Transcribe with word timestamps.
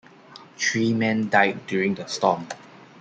Three 0.57 0.93
men 0.95 1.29
died 1.29 1.67
during 1.67 1.93
the 1.93 2.07
storm. 2.07 2.47